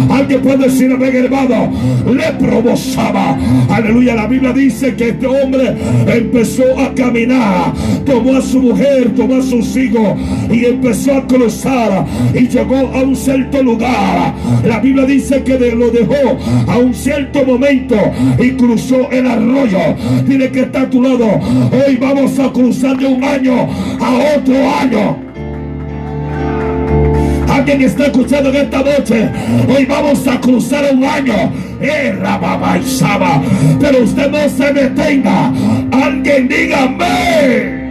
[0.10, 1.74] Alguien puede decir amén, hermano,
[2.10, 3.41] le provocaba.
[3.70, 5.76] Aleluya, la Biblia dice que este hombre
[6.08, 7.74] empezó a caminar,
[8.06, 10.18] tomó a su mujer, tomó a sus hijos
[10.52, 14.34] y empezó a cruzar y llegó a un cierto lugar.
[14.66, 17.96] La Biblia dice que lo dejó a un cierto momento
[18.40, 19.80] y cruzó el arroyo.
[20.28, 21.40] Tiene que estar a tu lado.
[21.72, 25.31] Hoy vamos a cruzar de un año a otro año.
[27.52, 29.30] Alguien está escuchando en esta noche.
[29.68, 31.34] Hoy vamos a cruzar un año.
[31.82, 32.18] Eh,
[33.80, 35.52] Pero usted no se detenga.
[35.92, 37.82] Alguien dígame.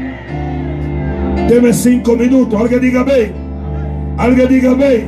[1.47, 2.59] Deme cinco minutos.
[2.59, 3.33] Alguien dígame.
[4.17, 5.05] Alguien dígame.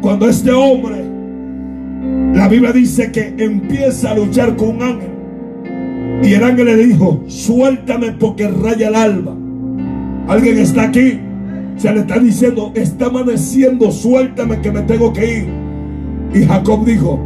[0.00, 1.04] Cuando este hombre,
[2.34, 5.10] la Biblia dice que empieza a luchar con un ángel.
[6.22, 9.34] Y el ángel le dijo, suéltame porque raya el alba.
[10.26, 11.20] ¿Alguien está aquí?
[11.78, 15.48] Se le está diciendo, está amaneciendo, suéltame que me tengo que ir.
[16.34, 17.18] Y Jacob dijo,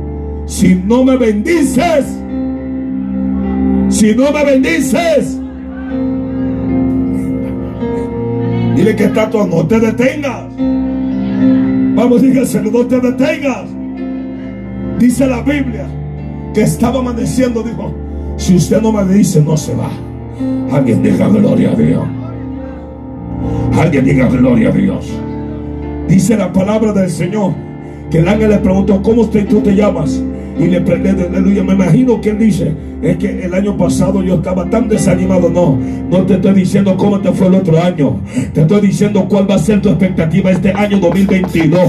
[0.47, 2.07] si no me bendices,
[3.89, 5.43] si no me bendices,
[8.77, 10.45] Dile que está todo, no te detengas.
[11.95, 13.69] Vamos, dígaselo, no te detengas.
[14.99, 15.87] Dice la Biblia
[16.55, 17.95] que estaba amaneciendo, dijo,
[18.37, 19.91] si usted no me dice, no se va.
[20.73, 22.22] Alguien diga gloria a Dios.
[23.79, 25.13] Alguien diga gloria a Dios.
[26.09, 27.55] Dice la palabra del Señor
[28.11, 30.23] que el ángel le preguntó, ¿cómo usted, tú te llamas?
[30.59, 31.63] Y le prende aleluya.
[31.63, 35.51] Me imagino que él dice, es que el año pasado yo estaba tan desanimado.
[35.51, 35.79] No,
[36.11, 38.21] no te estoy diciendo cómo te fue el otro año.
[38.55, 41.81] Te estoy diciendo cuál va a ser tu expectativa este año 2022.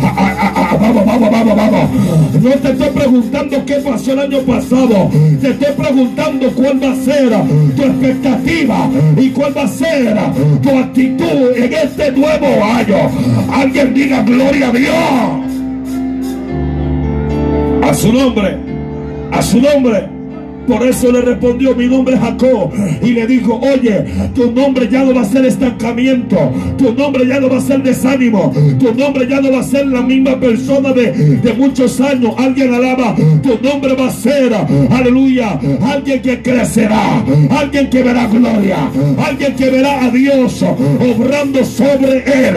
[0.00, 1.90] Ah, ah, ah, vamos, vamos, vamos, vamos.
[2.42, 5.10] No te estoy preguntando qué pasó el año pasado.
[5.40, 7.30] Te estoy preguntando cuál va a ser
[7.76, 10.16] tu expectativa y cuál va a ser
[10.62, 12.96] tu actitud en este nuevo año.
[13.52, 15.51] Alguien diga gloria a Dios
[17.92, 18.56] a su nombre,
[19.30, 20.11] a su nombre.
[20.66, 22.70] Por eso le respondió mi nombre es Jacob
[23.02, 26.36] y le dijo, oye, tu nombre ya no va a ser estancamiento,
[26.78, 29.86] tu nombre ya no va a ser desánimo, tu nombre ya no va a ser
[29.86, 32.34] la misma persona de, de muchos años.
[32.38, 34.52] Alguien alaba, tu nombre va a ser,
[34.90, 38.90] aleluya, alguien que crecerá, alguien que verá gloria,
[39.26, 42.56] alguien que verá a Dios obrando sobre él.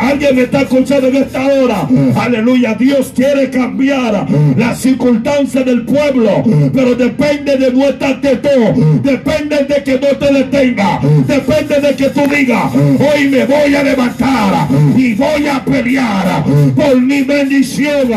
[0.00, 6.42] Alguien me está escuchando en esta hora, aleluya, Dios quiere cambiar las circunstancias del pueblo,
[6.72, 12.08] pero de depende de nuestra actitud, depende de que no te detenga, depende de que
[12.08, 18.10] tú digas, hoy me voy a levantar y voy a pelear por mi bendición.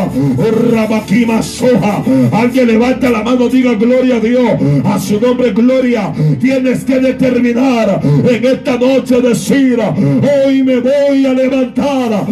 [0.72, 2.04] Rabaquima soja.
[2.32, 4.52] Alguien levanta la mano, diga gloria a Dios,
[4.86, 6.14] a su nombre gloria.
[6.40, 12.26] Tienes que determinar en esta noche decir, hoy me voy a levantar.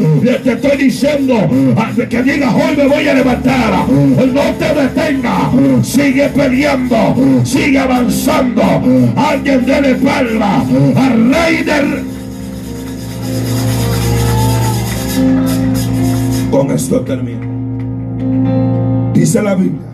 [0.44, 1.50] Te estoy diciendo
[2.10, 3.88] que digas, hoy me voy a levantar.
[3.90, 5.52] No te detenga,
[5.84, 6.61] sigue peleando
[7.44, 8.62] sigue avanzando.
[9.16, 10.62] Alguien dele palma
[10.96, 12.04] al rey del.
[16.52, 17.52] Con esto termino.
[19.14, 19.88] Dice la Biblia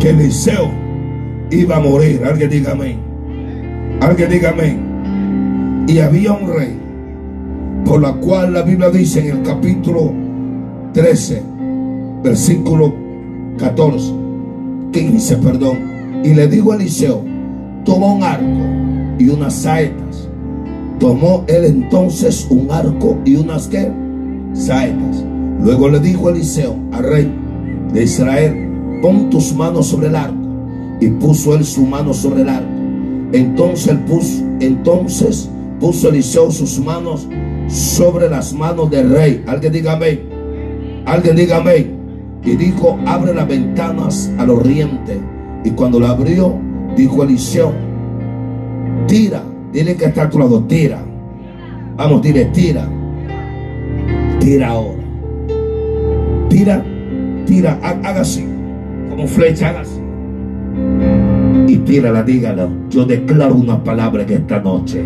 [0.00, 0.70] que Eliseo
[1.50, 2.22] iba a morir.
[2.24, 2.98] Alguien diga amén.
[4.00, 5.84] Alguien diga amén.
[5.86, 6.78] Y había un rey,
[7.84, 10.12] por la cual la Biblia dice en el capítulo
[10.94, 11.42] 13,
[12.22, 12.94] versículo
[13.58, 14.19] 14
[14.92, 16.22] 15, perdón.
[16.24, 17.24] Y le dijo a Eliseo,
[17.84, 20.28] toma un arco y unas saetas.
[20.98, 23.90] Tomó él entonces un arco y unas ¿qué?
[24.52, 25.24] saetas.
[25.62, 27.32] Luego le dijo Eliseo, al rey
[27.92, 30.36] de Israel, pon tus manos sobre el arco.
[31.00, 32.68] Y puso él su mano sobre el arco.
[33.32, 35.48] Entonces puso, entonces
[35.78, 37.26] puso Eliseo sus manos
[37.68, 39.42] sobre las manos del rey.
[39.46, 40.20] Alguien diga amén.
[41.06, 41.99] Alguien diga amén
[42.44, 45.20] y dijo, abre las ventanas al oriente.
[45.64, 46.58] Y cuando la abrió,
[46.96, 47.72] dijo Eliseo,
[49.06, 50.30] tira, dile que está a
[50.66, 50.98] tira.
[51.96, 52.88] Vamos, dile, tira.
[54.38, 55.02] Tira ahora.
[56.48, 56.84] Tira,
[57.46, 58.44] tira, haga así,
[59.08, 60.00] como flecha, haga así.
[61.68, 62.70] Y tírala, dígalo.
[62.88, 65.04] Yo declaro una palabra en esta noche.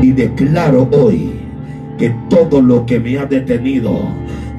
[0.00, 1.32] Y declaro hoy
[1.98, 3.98] que todo lo que me ha detenido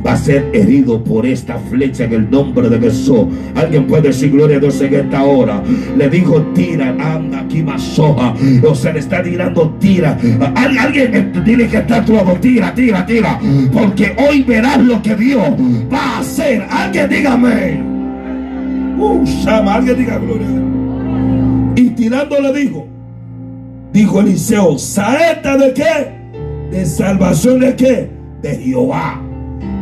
[0.05, 3.25] va a ser herido por esta flecha en el nombre de Jesús.
[3.55, 5.63] Alguien puede decir gloria a Dios en esta hora.
[5.97, 8.35] Le dijo, tira, anda aquí soja.
[8.63, 10.17] O sea, le está tirando, tira.
[10.55, 13.39] Alguien dile que está todo, tira, tira, tira.
[13.73, 15.47] Porque hoy verás lo que Dios
[15.91, 16.63] va a hacer.
[16.69, 17.95] Alguien dígame.
[18.97, 20.47] Uh, alguien diga gloria.
[21.75, 22.87] Y tirando le dijo,
[23.91, 26.15] dijo Eliseo, saeta de qué?
[26.71, 28.09] De salvación de qué?
[28.41, 29.24] De Jehová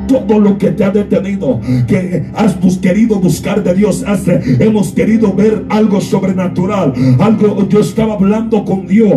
[0.08, 4.04] todo lo que te ha detenido, que has querido buscar de Dios,
[4.60, 9.14] hemos querido ver algo sobrenatural, algo, yo estaba hablando con Dios,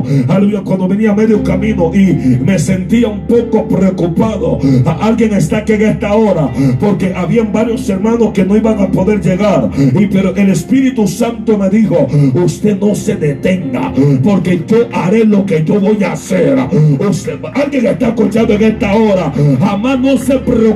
[0.64, 4.58] cuando venía medio camino y me sentía un poco preocupado.
[5.00, 9.20] Alguien está aquí en esta hora, porque habían varios hermanos que no iban a poder
[9.20, 15.24] llegar, y pero el Espíritu Santo me dijo, usted no se detenga, porque yo haré
[15.24, 16.56] lo que yo voy a hacer.
[16.98, 20.75] Usted, alguien está escuchando en esta hora, jamás no se preocupe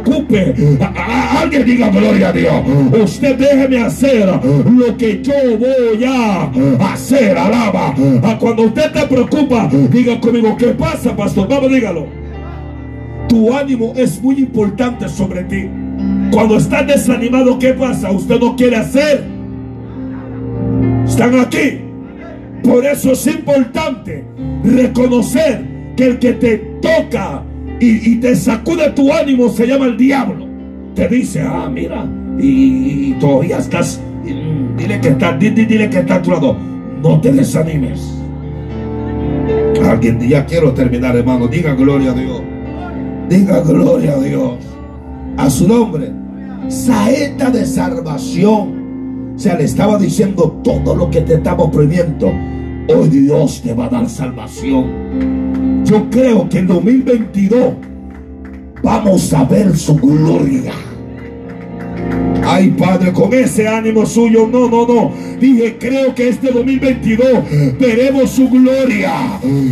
[1.40, 2.54] alguien diga gloria a Dios.
[3.02, 6.50] Usted déjeme hacer lo que yo voy a
[6.92, 7.36] hacer.
[7.36, 7.94] Alaba.
[8.38, 11.48] Cuando usted te preocupa, diga conmigo, ¿qué pasa, pastor?
[11.48, 12.06] Vamos, dígalo.
[13.28, 15.68] Tu ánimo es muy importante sobre ti.
[16.32, 18.10] Cuando estás desanimado, ¿qué pasa?
[18.10, 19.24] Usted no quiere hacer.
[21.06, 21.80] Están aquí.
[22.62, 24.24] Por eso es importante
[24.64, 25.64] reconocer
[25.96, 27.42] que el que te toca
[27.80, 30.46] y, te sacude tu ánimo, se llama el diablo.
[30.94, 32.06] Te dice, ah, mira,
[32.38, 34.00] y, todavía estás,
[34.76, 36.56] dile que está, dile, que está a tu lado.
[37.02, 38.16] No te desanimes.
[39.82, 41.48] Alguien ya quiero terminar, hermano.
[41.48, 42.42] Diga gloria a Dios.
[43.28, 44.54] Diga gloria a Dios.
[45.38, 46.12] A su nombre.
[46.68, 49.32] Saeta de salvación.
[49.34, 52.30] O sea, le estaba diciendo todo lo que te estamos prohibiendo.
[52.88, 55.49] Hoy Dios te va a dar salvación.
[55.90, 57.74] Yo creo que en 2022
[58.80, 60.72] vamos a ver su gloria.
[62.52, 65.12] Ay, Padre, con ese ánimo suyo, no, no, no.
[65.40, 69.12] Dije, creo que este 2022 veremos su gloria.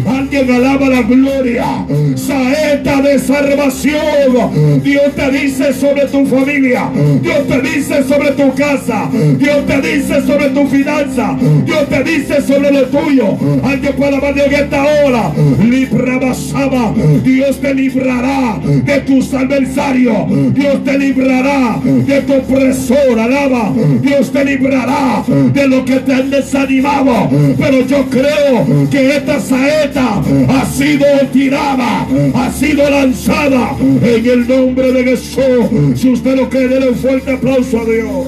[0.07, 1.85] Alguien alaba la gloria.
[2.15, 4.83] Saeta de salvación.
[4.83, 6.89] Dios te dice sobre tu familia.
[7.21, 9.11] Dios te dice sobre tu casa.
[9.13, 11.37] Dios te dice sobre tu finanza.
[11.67, 13.37] Dios te dice sobre lo tuyo.
[13.63, 15.33] Alguien puede hablar en esta hora.
[15.63, 16.95] Librabasaba.
[17.25, 20.55] Dios te librará de tus adversarios.
[20.55, 23.19] Dios te librará de tu opresor.
[23.19, 23.73] Alaba.
[24.01, 27.29] Dios te librará de lo que te han desanimado.
[27.59, 34.93] Pero yo creo que esta saeta ha sido tirada, ha sido lanzada en el nombre
[34.93, 35.67] de Jesús.
[35.95, 38.27] Si usted lo cree, denle un fuerte aplauso a Dios.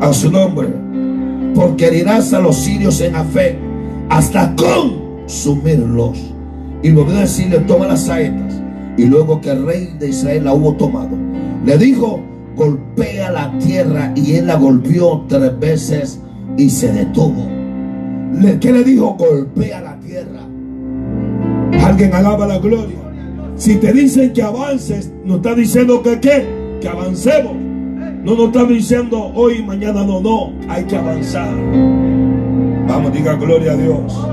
[0.00, 0.68] A su nombre.
[1.54, 3.58] Porque herirás a los sirios en la fe
[4.08, 6.18] hasta consumirlos.
[6.82, 8.65] Y volvió a decirle, toma las saetas.
[8.96, 11.16] Y luego que el rey de Israel la hubo tomado,
[11.64, 12.20] le dijo,
[12.56, 16.20] golpea la tierra y él la golpeó tres veces
[16.56, 17.46] y se detuvo.
[18.60, 19.16] ¿Qué le dijo?
[19.18, 20.40] Golpea la tierra.
[21.84, 22.96] Alguien alaba la gloria.
[23.56, 26.46] Si te dicen que avances, no está diciendo que qué,
[26.80, 27.54] que avancemos.
[28.22, 30.52] No nos está diciendo hoy, mañana, no, no.
[30.68, 31.54] Hay que avanzar.
[32.88, 34.28] Vamos, diga gloria a Dios.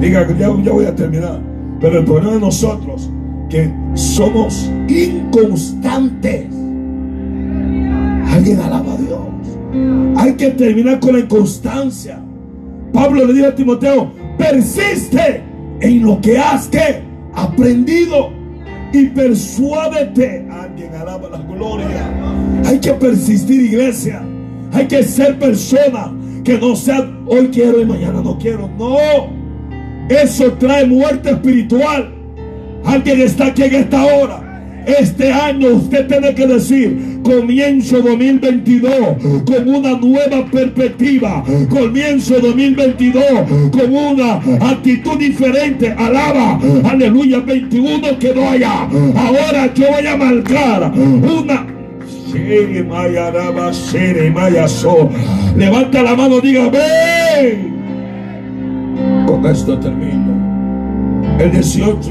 [0.00, 1.51] Diga, ya, ya voy a terminar.
[1.82, 3.10] Pero el problema de nosotros,
[3.50, 6.46] que somos inconstantes.
[8.30, 10.16] Alguien alaba a Dios.
[10.16, 12.22] Hay que terminar con la inconstancia.
[12.92, 15.42] Pablo le dijo a Timoteo, persiste
[15.80, 17.02] en lo que has que
[17.34, 18.30] aprendido
[18.92, 20.46] y persuádete.
[20.50, 22.62] Alguien alaba la gloria.
[22.64, 24.22] Hay que persistir, iglesia.
[24.72, 26.12] Hay que ser persona
[26.44, 28.70] que no sea hoy quiero y mañana no quiero.
[28.78, 29.41] No.
[30.08, 32.12] Eso trae muerte espiritual.
[32.84, 34.42] Alguien está aquí en esta hora.
[34.86, 38.92] Este año usted tiene que decir, comienzo 2022
[39.44, 41.44] con una nueva perspectiva.
[41.68, 43.24] Comienzo 2022
[43.70, 45.94] con una actitud diferente.
[45.96, 46.58] Alaba,
[46.90, 48.88] aleluya, 21 quedó allá.
[49.14, 51.66] Ahora yo voy a marcar una...
[55.56, 57.71] Levanta la mano, diga, ven.
[59.32, 60.30] Con esto termino.
[61.38, 62.10] El 18.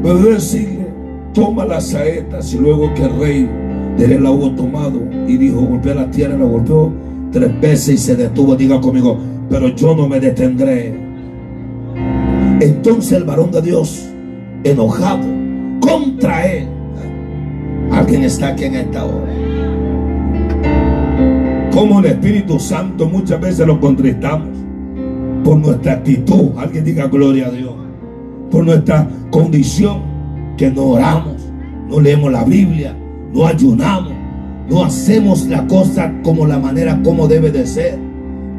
[0.00, 0.86] Puedo decirle,
[1.34, 3.50] toma las saetas y luego que el rey
[3.98, 6.90] de él la hubo tomado y dijo, golpea la tierra, la golpeó
[7.32, 8.56] tres veces y se detuvo.
[8.56, 9.18] Diga conmigo,
[9.50, 10.94] pero yo no me detendré.
[12.60, 14.08] Entonces el varón de Dios,
[14.64, 15.26] enojado
[15.80, 16.66] contra él,
[17.90, 19.34] alguien está aquí en esta hora.
[21.72, 24.61] Como el Espíritu Santo muchas veces lo contristamos
[25.44, 26.50] por nuestra actitud.
[26.56, 27.74] Alguien diga gloria a Dios.
[28.50, 30.02] Por nuestra condición
[30.56, 31.36] que no oramos,
[31.88, 32.94] no leemos la Biblia,
[33.32, 34.12] no ayunamos,
[34.68, 37.98] no hacemos la cosa como la manera como debe de ser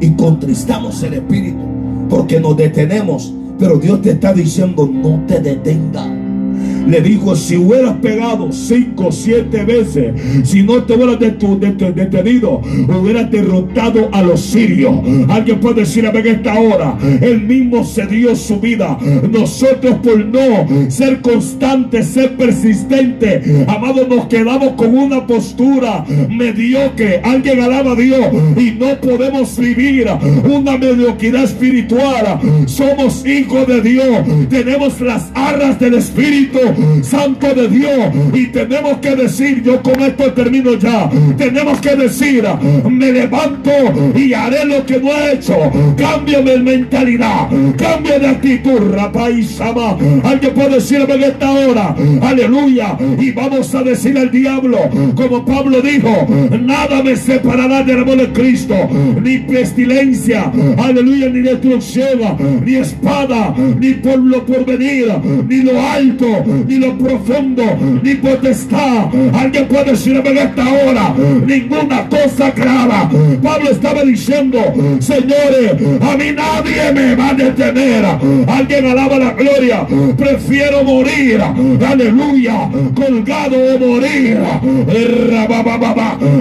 [0.00, 1.74] y contristamos el Espíritu
[2.08, 3.32] porque nos detenemos.
[3.58, 6.08] Pero Dios te está diciendo no te detengas.
[6.86, 10.12] Le dijo, si hubieras pegado cinco, siete veces,
[10.44, 14.94] si no te hubieras detenido, hubieras derrotado a los sirios.
[15.28, 18.98] Alguien puede decir a ver esta hora, él mismo se dio su vida.
[19.30, 27.20] Nosotros por no ser constantes, ser persistentes, amados, nos quedamos con una postura mediocre.
[27.24, 30.06] Alguien alaba a Dios y no podemos vivir
[30.44, 32.40] una mediocridad espiritual.
[32.66, 36.58] Somos hijos de Dios, tenemos las arras del Espíritu
[37.02, 37.98] Santo de Dios
[38.32, 42.44] y tenemos que decir, yo con esto termino ya, tenemos que decir,
[42.88, 43.70] me levanto
[44.14, 45.56] y haré lo que no he hecho,
[45.96, 49.96] cambio de mentalidad, cambio de actitud, rapaz y sama.
[50.22, 54.78] Alguien puede decirme en esta hora, aleluya, y vamos a decir al diablo,
[55.14, 56.26] como Pablo dijo,
[56.60, 58.74] nada me separará del amor de Cristo,
[59.22, 62.18] ni pestilencia, aleluya, ni destrucción,
[62.64, 65.06] ni espada, ni por lo por venir,
[65.48, 66.26] ni lo alto,
[66.66, 67.62] ni lo profundo,
[68.02, 69.06] ni potestad.
[69.32, 71.14] Alguien puede decirme en esta hora,
[71.46, 73.10] ninguna cosa grava.
[73.42, 74.58] Pablo estaba diciendo,
[75.00, 78.04] señores, a mí nadie me va a detener.
[78.46, 79.86] Alguien alaba la gloria.
[80.16, 84.38] Prefiero morir, aleluya, colgado o morir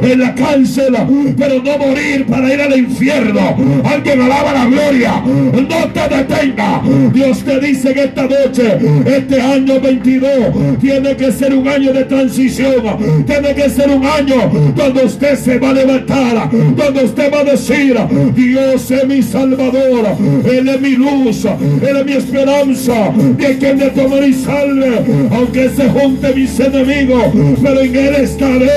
[0.01, 0.95] en la cárcel,
[1.37, 3.55] pero no morir para ir al infierno.
[3.83, 5.23] Alguien alaba la gloria.
[5.25, 6.81] No te detenga.
[7.13, 9.79] Dios te dice en esta noche, este año
[10.19, 13.25] 22 tiene que ser un año de transición.
[13.25, 17.43] Tiene que ser un año donde usted se va a levantar, donde usted va a
[17.43, 17.97] decir,
[18.35, 20.05] Dios es mi salvador,
[20.45, 25.69] Él es mi luz, Él es mi esperanza, de quien de tomar y salve, aunque
[25.69, 27.25] se junte mis enemigos,
[27.61, 28.69] pero en Él estaré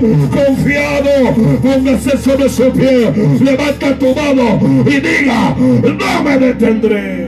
[0.00, 7.21] confiado, póngase sobre su pie, levanta tu mano y diga, no me detendré.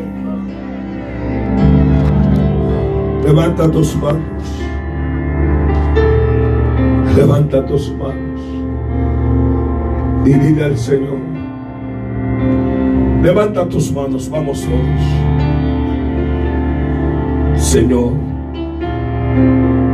[3.35, 4.23] Levanta tus manos.
[7.17, 8.41] Levanta tus manos.
[10.25, 11.19] Y dile al Señor.
[13.25, 14.81] Levanta tus manos, vamos todos.
[17.61, 18.13] Señor,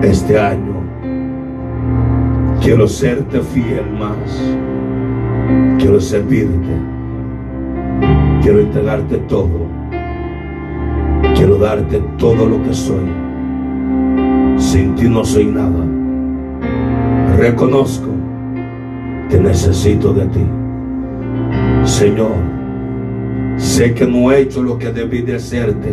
[0.02, 0.82] este año
[2.60, 4.38] quiero serte fiel más.
[5.78, 6.76] Quiero servirte.
[8.42, 9.66] Quiero entregarte todo.
[11.34, 13.29] Quiero darte todo lo que soy.
[14.70, 15.84] Sin ti no soy nada.
[17.36, 18.06] Reconozco
[19.28, 20.46] que necesito de ti.
[21.82, 22.36] Señor,
[23.56, 25.92] sé que no he hecho lo que debí de hacerte.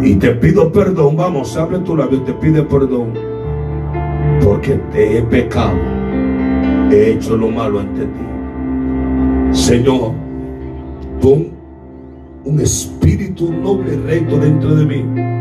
[0.00, 1.16] Y te pido perdón.
[1.16, 3.12] Vamos, abre tu labio, te pide perdón.
[4.42, 5.76] Porque te he pecado.
[6.90, 9.52] He hecho lo malo ante ti.
[9.52, 10.14] Señor,
[11.20, 11.48] pon
[12.46, 15.37] un espíritu noble y recto dentro de mí.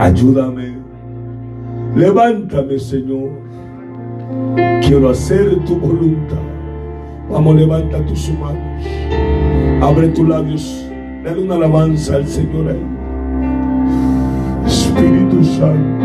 [0.00, 0.74] Ayúdame.
[1.94, 3.30] Levántame, Señor.
[4.82, 6.42] Quiero hacer tu voluntad.
[7.30, 8.84] Vamos, levanta tus manos.
[9.82, 10.90] Abre tus labios.
[11.22, 12.86] Dale una alabanza al Señor ahí.
[14.66, 16.04] Espíritu Santo.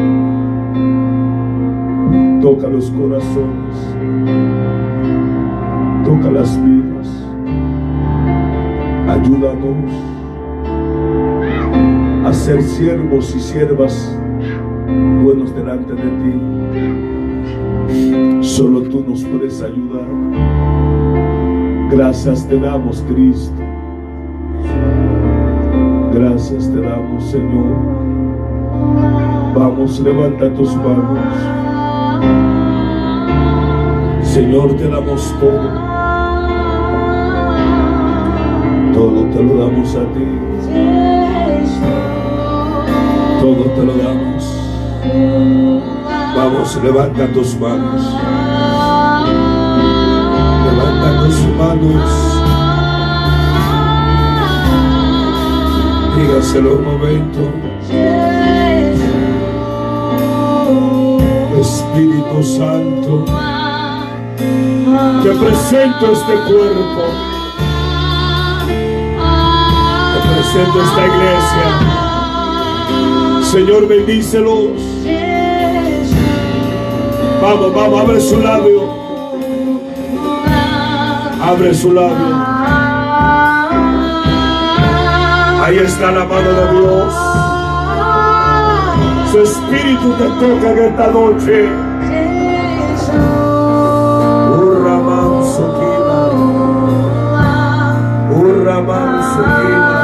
[2.41, 3.75] Toca los corazones.
[6.05, 7.07] Toca las vidas.
[9.07, 10.18] Ayúdanos
[12.30, 14.15] a ser siervos y siervas
[15.23, 16.34] buenos delante de ti.
[18.45, 20.05] Solo tú nos puedes ayudar.
[21.89, 23.63] Gracias te damos, Cristo.
[26.13, 27.80] Gracias te damos, Señor.
[29.55, 31.17] Vamos, levanta tus manos.
[34.21, 35.67] Señor, te damos todo.
[38.93, 40.88] Todo te lo damos a ti.
[43.39, 44.43] Todo te lo damos.
[46.35, 48.01] Vamos, levanta tus manos.
[50.65, 52.11] Levanta tus manos.
[56.17, 57.39] Dígaselo un momento.
[61.59, 63.25] Espíritu Santo,
[65.23, 67.03] te presento este cuerpo.
[70.13, 71.88] Te presento esta iglesia.
[73.60, 74.72] Señor, bendícelos.
[77.41, 78.84] Vamos, vamos, abre su labio.
[81.41, 82.36] Abre su labio.
[85.62, 87.14] Ahí está la mano de Dios.
[89.30, 91.70] Su espíritu te toca en esta noche.
[94.57, 96.30] Urra mansukina.
[98.32, 99.99] Urra mansukina.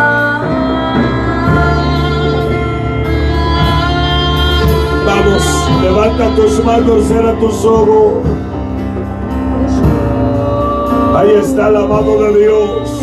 [5.81, 8.23] Levanta tus manos, cierra tus ojos.
[11.15, 13.01] Ahí está la mano de Dios.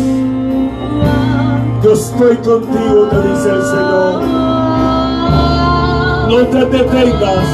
[1.83, 4.21] Yo estoy contigo, te dice el Señor.
[6.29, 7.47] No te detengas.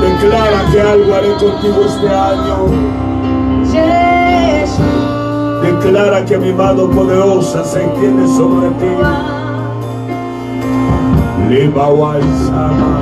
[0.00, 2.94] Declara que algo haré contigo este año.
[5.62, 9.33] Declara que mi mano poderosa se extiende sobre ti.
[12.46, 13.00] Sama.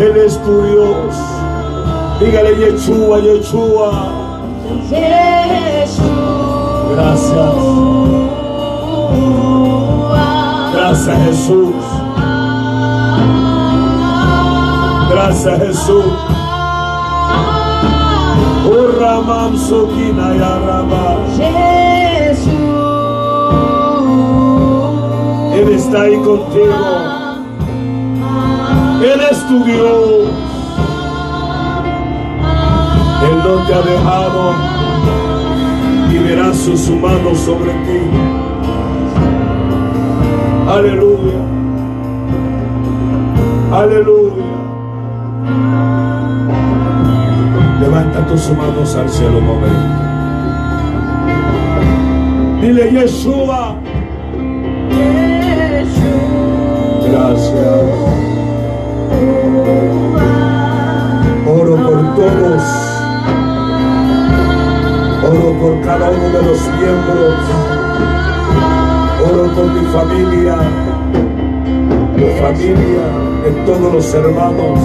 [0.00, 1.16] Él es tu Dios.
[2.20, 3.90] Dígale Yeshua, Yeshua.
[6.94, 7.54] Gracias.
[10.72, 11.74] Gracias Jesús.
[15.10, 16.04] Gracias Jesús.
[18.66, 21.85] Urramam Sukina Yaraba.
[25.66, 26.74] Él está ahí contigo.
[29.02, 30.30] Él es tu Dios.
[33.22, 34.52] Él no te ha dejado
[36.12, 38.00] y verá sus manos sobre ti.
[40.68, 41.40] Aleluya.
[43.72, 44.44] Aleluya.
[47.80, 50.06] Levanta tus manos al cielo momento.
[52.60, 53.85] Dile Yeshua.
[57.26, 57.56] Gracias.
[61.48, 62.62] Oro por todos.
[65.28, 67.34] Oro por cada uno de los miembros.
[69.28, 70.56] Oro por mi familia.
[72.16, 73.06] Mi familia,
[73.42, 74.78] de todos los hermanos.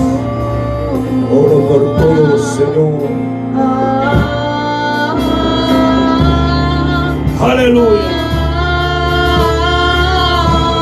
[1.31, 3.01] Oro por todos, Señor.
[7.39, 8.20] Aleluya.